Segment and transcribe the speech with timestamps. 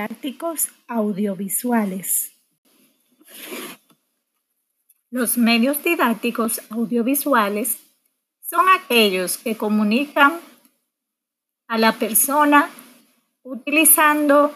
[0.00, 2.32] didácticos audiovisuales.
[5.10, 7.78] Los medios didácticos audiovisuales
[8.40, 10.40] son aquellos que comunican
[11.68, 12.70] a la persona
[13.42, 14.54] utilizando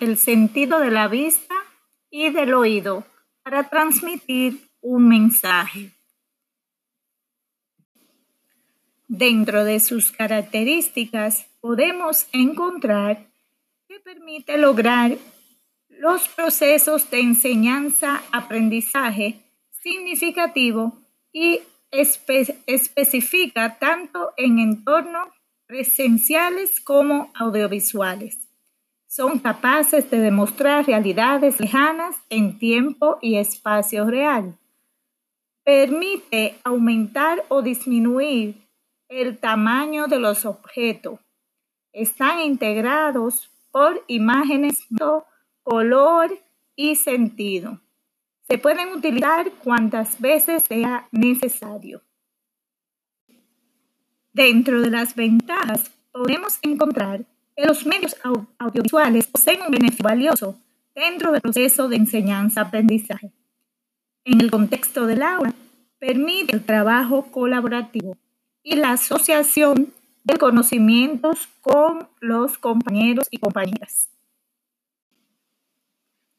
[0.00, 1.54] el sentido de la vista
[2.10, 3.06] y del oído
[3.44, 5.92] para transmitir un mensaje.
[9.06, 13.33] Dentro de sus características podemos encontrar
[14.04, 15.16] permite lograr
[15.88, 19.40] los procesos de enseñanza-aprendizaje
[19.82, 20.98] significativo
[21.32, 25.28] y especifica tanto en entornos
[25.66, 28.38] presenciales como audiovisuales.
[29.06, 34.58] Son capaces de demostrar realidades lejanas en tiempo y espacio real.
[35.62, 38.68] Permite aumentar o disminuir
[39.08, 41.20] el tamaño de los objetos.
[41.92, 44.86] Están integrados por imágenes,
[45.64, 46.30] color
[46.76, 47.80] y sentido.
[48.48, 52.00] Se pueden utilizar cuantas veces sea necesario.
[54.32, 57.24] Dentro de las ventajas podemos encontrar
[57.56, 58.14] que los medios
[58.58, 60.56] audiovisuales poseen un beneficio valioso
[60.94, 63.32] dentro del proceso de enseñanza-aprendizaje.
[64.24, 65.52] En el contexto del aula,
[65.98, 68.16] permite el trabajo colaborativo
[68.62, 69.92] y la asociación
[70.24, 74.10] de conocimientos con los compañeros y compañeras.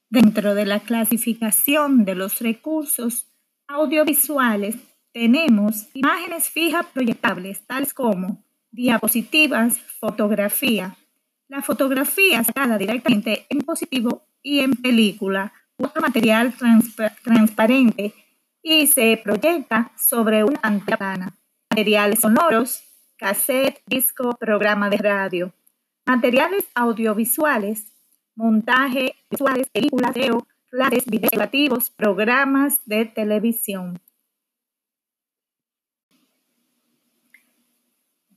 [0.10, 3.28] Dentro de la clasificación de los recursos
[3.68, 4.76] audiovisuales
[5.12, 10.98] tenemos imágenes fijas proyectables, tales como diapositivas, fotografía.
[11.48, 16.54] La fotografía sacada directamente en positivo y en película, otro material
[17.24, 18.14] transparente
[18.62, 21.34] y se proyecta sobre una pantalla
[21.70, 22.84] materiales sonoros,
[23.18, 25.54] cassette, disco, programa de radio,
[26.06, 27.86] materiales audiovisuales,
[28.36, 34.00] montaje visuales, películas, video, flashes, videos programas de televisión.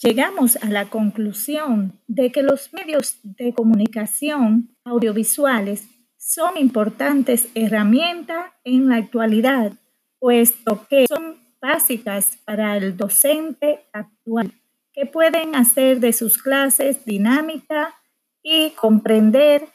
[0.00, 8.88] Llegamos a la conclusión de que los medios de comunicación audiovisuales son importantes herramientas en
[8.88, 9.72] la actualidad,
[10.20, 14.52] puesto que son básicas para el docente actual,
[14.98, 17.94] que pueden hacer de sus clases dinámica
[18.42, 19.68] y comprender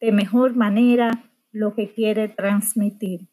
[0.00, 3.28] de mejor manera lo que quiere transmitir.